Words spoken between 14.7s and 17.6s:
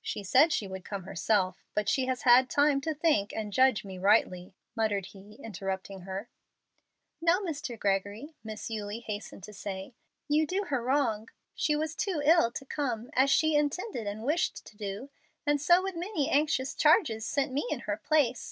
do, and so with many anxious charges sent